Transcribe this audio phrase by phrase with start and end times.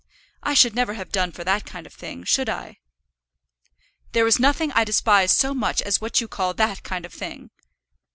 [0.41, 2.79] I should never have done for that kind of thing; should I?"
[4.13, 7.51] "There is nothing I despise so much as what you call that kind of thing."